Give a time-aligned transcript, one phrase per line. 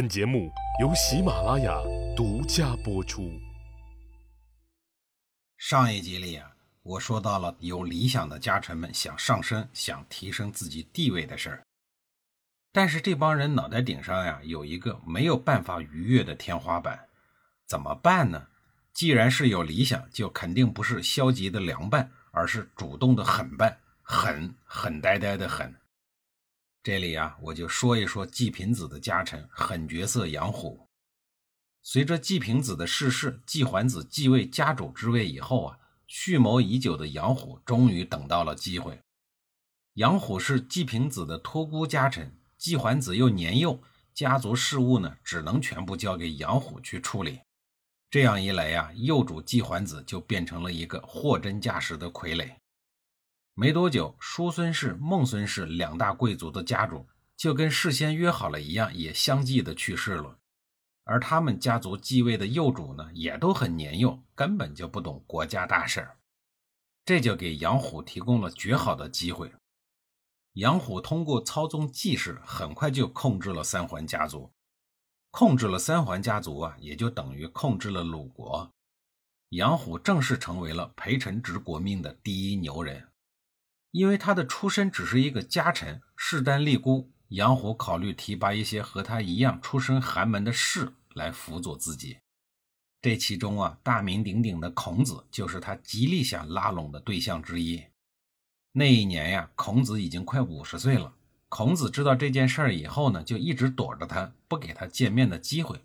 [0.00, 0.50] 本节目
[0.80, 1.78] 由喜马拉雅
[2.16, 3.38] 独家播出。
[5.58, 11.62] 上一集里啊，我说到了有理想的家臣们想上升、想提升自己地位的事儿，
[12.72, 17.06] 但是这帮人脑袋顶上呀有一个没有办法逾越的天花板，
[17.66, 18.46] 怎么办呢？
[18.94, 25.74] 既然是有理想，就肯定不是消极的凉拌，而是主动的狠拌，狠狠呆呆的狠。
[26.82, 30.88] 这里啊，我就说一说季平子的家臣狠角色杨虎。
[31.82, 38.98] 随着季平子的逝世，季桓子继位家主之位以后啊，蓄谋已久的杨虎终于等到了机会。
[39.94, 43.82] 杨虎是季平子的托孤家臣，季桓子又年幼，
[44.14, 47.40] 家族事务呢只能全部交给杨虎去处理。
[48.10, 52.56] 这样一来呀，幼主季桓子就变成了一个货真价实的傀儡。
[53.60, 57.06] 没多久，叔孙氏、孟孙氏两大贵族的家主
[57.36, 60.38] 就跟事先约好了一样，也相继的去世了。
[61.04, 66.16] 而他们家族继位的幼主呢，也都很年幼，根本就不懂国家大事儿。
[67.04, 69.52] 这就给杨虎提供了绝好的机会。
[70.54, 74.50] 杨虎通过操纵季氏，很快就控制了三桓家族。
[75.30, 78.72] 控制了三桓家族啊，也就等于控制了鲁国。
[79.50, 83.06] 杨虎正式成为了陪臣执国命的第一牛人。
[83.90, 92.18] 因为他的出身只是一个家臣，势单力孤，杨虎考虑提拔一些和他一样出身寒门的士来辅佐自己。
[93.02, 97.82] 这其中啊，大名鼎鼎的孔子就是他极力想拉拢的对象之一。
[98.72, 101.14] 那一年呀，孔子已经快五十岁了。
[101.48, 105.82] 孔子知道这件事儿以后呢，就一直躲着他，不给他见面的机会。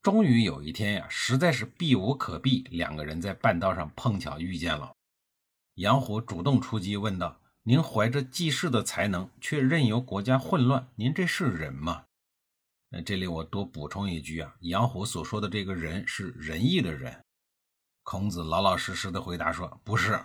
[0.00, 4.92] 终于有一天呀，实在是避无可避，两个人在半道上碰巧遇见了。
[5.76, 12.04] 杨虎主动出击，问道：“您怀着济世的才能，却任由国家混乱，您这是人吗？”
[12.88, 17.22] 那这里我多补充一句啊，杨虎所说的这个人是仁义的人。
[18.04, 20.18] 孔子老老实实的回答说：“不是。”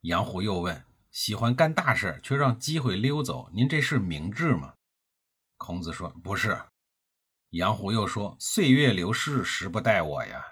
[0.00, 0.82] 杨虎又问
[1.12, 4.72] ：“喜欢干大事，却让机会溜走，您这是明智吗？”
[5.58, 6.58] 孔子说：“不是。”
[7.50, 10.42] 杨虎又说：“岁月流逝，时不待我呀。”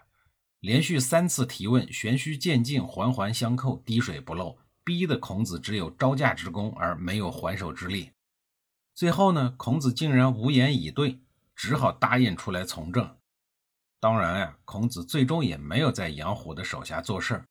[0.62, 8.12] 连续三次提问，循序渐进，环环相扣，滴水不漏，逼得孔子只有招架之功，而没有还手之力。
[8.94, 11.18] 最后呢，孔子竟然无言以对，
[11.56, 13.16] 只好答应出来从政。
[13.98, 17.44] 当然呀，孔子最终也没有在杨虎的手下做事，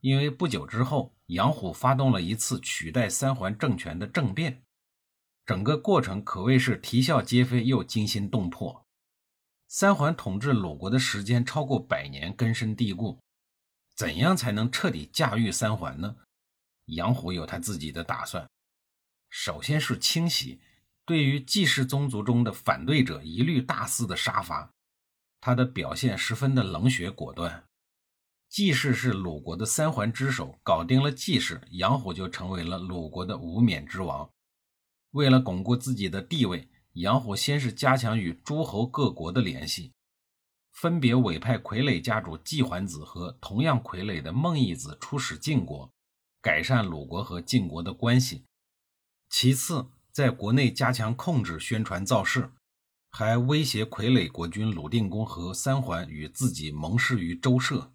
[0.00, 4.62] 因为不久之后，杨虎发动了一次取代三桓政权的政变，
[5.46, 8.81] 整个过程可谓是啼笑皆非又惊心动魄。
[9.74, 13.18] 三桓统治鲁国的时间超过百年，根深蒂固。
[13.96, 16.14] 怎样才能彻底驾驭三桓呢？
[16.88, 18.46] 杨虎有他自己的打算。
[19.30, 20.60] 首先是清洗，
[21.06, 24.70] 对于季氏宗族中的反对者，一律大肆的杀伐。
[25.40, 27.64] 他的表现十分的冷血果断。
[28.50, 34.28] 季氏是鲁国的三桓之首，搞定了季氏，杨虎就成为了鲁国的无冕之王。
[35.12, 36.68] 为了巩固自己的地位。
[36.94, 39.92] 杨虎先是加强与诸侯各国的联系，
[40.72, 45.90] 分别委派傀儡家主季桓子和同样傀儡的孟义子出使晋国，
[46.42, 48.44] 改善鲁国和晋国的关系。
[49.30, 52.50] 其次，在国内加强控制、宣传造势，
[53.10, 57.90] 还威胁傀儡国君鲁定公和三桓与自己盟誓于周社。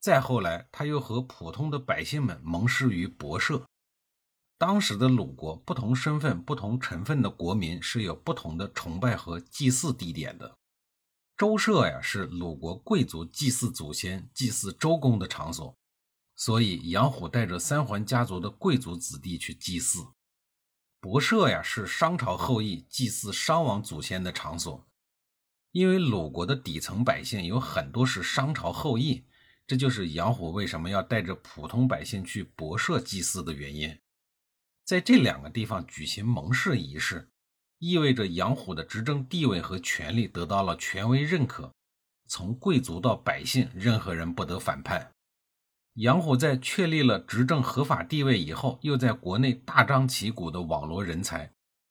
[0.00, 3.66] 再后来，他又和普通的百姓们盟誓于博社。
[4.58, 10.56] 当时的鲁国，不同身份、不同成分的国民是有不同的崇拜和祭祀地点的。
[11.36, 15.76] 周社呀，是鲁国贵族祭祀祖先、祭祀周公的场所，
[16.34, 20.06] 所以杨虎带着三桓家族的贵族子弟去祭祀。
[21.00, 24.86] 伯社呀，是商朝后裔祭祀商王祖先的场所。
[25.72, 29.26] 因为鲁国的底层百姓有很多是商朝后裔，
[29.66, 33.98] 这就是杨虎为什么要带着普通百姓去伯社祭祀的原因。
[34.86, 37.28] 在这两个地方举行盟誓仪式，
[37.80, 41.72] 意味着杨虎的执政地位和权力得到了权威认可。
[42.28, 45.10] 从贵族到百姓，任何人不得反叛。
[45.94, 51.50] 杨虎在确立了执政合法地位以后，又在国内大张旗鼓的网罗人才。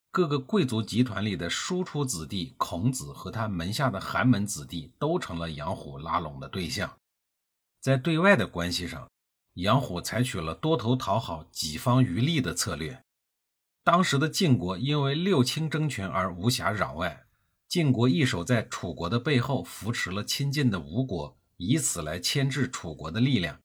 [0.09, 6.97] 各个贵族集团里的输出子弟孔子和他门下的寒门子弟，都成了杨虎拉拢的对象。
[7.81, 9.05] 在对外的关系上。
[9.55, 13.03] 杨虎采取了多头讨好、己方渔利的策略。
[13.83, 17.25] 当时的晋国因为六卿争权而无暇攘外，
[17.67, 23.59] 晋国一手在楚国的背后扶持了亲近的吴国，以此来牵制楚国的力量。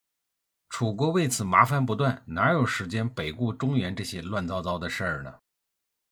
[0.68, 5.34] 楚国为此麻烦不断，哪有时间北顾中原这些乱糟糟的事儿呢？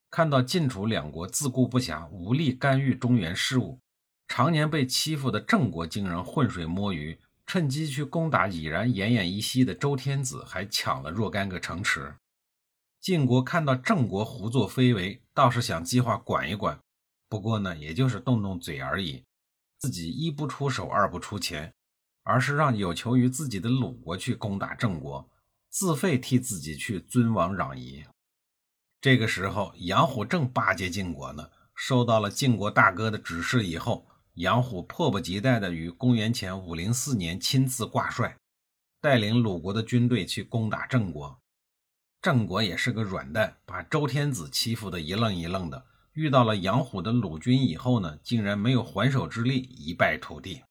[0.09, 3.79] 看到晋楚两国自顾不暇，无力干预中原事务，
[4.27, 7.17] 常年被欺负的郑国竟然浑水摸鱼，
[7.49, 12.13] 趁机去攻打已然奄奄一息的周天子，还抢了若干个城池。
[13.01, 16.79] 晋国看到郑国胡作非为，倒是想计划管一管，
[17.27, 19.23] 不过呢，也就是动动嘴而已，
[19.79, 21.73] 自己一不出手，二不出钱，
[22.21, 25.27] 而是让有求于自己的鲁国去攻打郑国，
[25.69, 28.05] 自费替自己去尊王攘夷。
[29.01, 34.07] 这个时候，杨虎正巴结晋国呢，收到了晋国大哥的指示以后，
[34.39, 38.37] 杨虎迫不及待地于公元前五零四年亲自挂帅，
[39.01, 41.37] 带领鲁国的军队去攻打郑国。
[42.21, 45.85] 郑国也是个软蛋，把周天子欺负得一愣一愣的。
[46.13, 50.63] 遇到了杨虎的鲁军以后呢，竟然没有还手之力，一败涂地。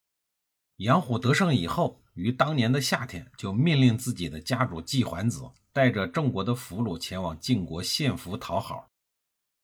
[0.78, 5.42] 杨虎得胜以后，于当年的夏天就命令自己的家主季桓子。
[5.74, 8.88] 带着郑国的俘虏前往晋国献俘讨好，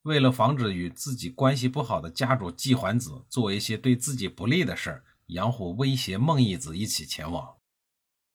[0.05, 7.57] 为了防止与自己关系不好的家主季桓子做一些对自己不利的事儿，杨虎威胁孟义子一起前往。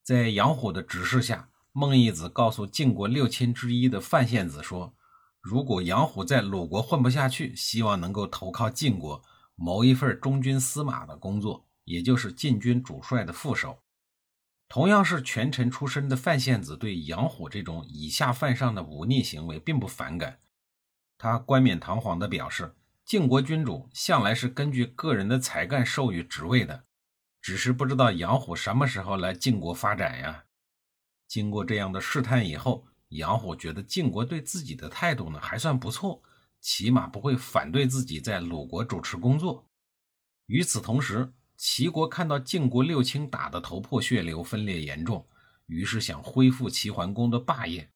[0.04, 4.96] 在杨虎的指示下，孟义子告诉晋国六亲之一的范献子说
[5.42, 9.22] ：“如果杨虎在鲁国混不下去，希望能够投靠晋国，
[9.56, 13.78] 谋一份中军司马的工作，也就是晋军主帅的副手。”
[14.68, 20.40] 同样是权臣出身的范献子，对杨虎这种以下犯上的忤逆行为并不反感。
[21.22, 22.74] 他冠冕堂皇地表示，
[23.04, 26.86] 晋国君主向来是根据个人的才干授予职位的，
[27.42, 30.46] 只是不知道杨虎什么时候来晋国发展呀。
[31.28, 36.24] 经过这样的试探以后，杨虎觉得晋国对自己的态度呢还算不错，
[36.62, 39.70] 起码不会反对自己在鲁国主持工作。
[40.46, 45.28] 与此同时，齐国看到晋国六卿打得头破血流、分裂严重，
[45.66, 47.92] 于是想恢复齐桓公的霸业。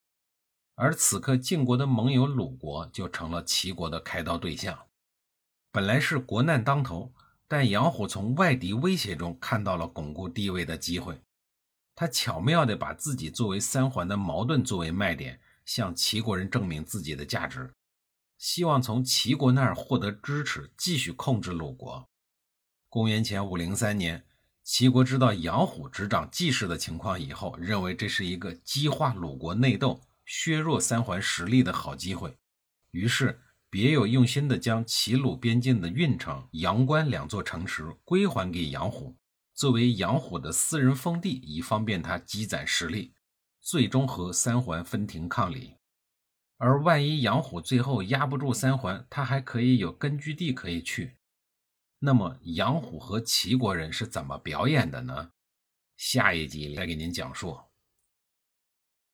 [0.75, 4.87] 而此刻，晋国的盟友鲁国就成了齐国的开刀对象。
[5.71, 7.13] 本来是国难当头，
[7.47, 11.21] 但杨虎从外敌威胁中看到了巩固地位的机会。
[11.95, 17.71] 他巧妙地把自己作为三桓的矛盾作为卖点，向齐国人证明自己的价值，
[18.39, 22.09] 希望从齐国那儿获得支持，继续控制鲁国。
[22.89, 24.25] 公元前五零三年，
[24.63, 32.37] 齐国知道杨虎执掌季氏的情况以后，认为这是一个激化鲁国内斗、削弱三桓实力的好机会，
[32.91, 39.17] 于是别有用心地将齐鲁边境的运城、阳关两座城池归还给杨虎，
[39.53, 43.13] 作为杨虎的私人封地，以方便他积攒实力，
[43.59, 45.75] 最终和三桓分庭抗礼。
[46.57, 51.17] 而万一杨虎最后压不住三桓，他还可以有根据地可以去。
[51.99, 55.31] 那么杨虎和齐国人是怎么表演的呢？
[55.97, 57.59] 下一集再给您讲述。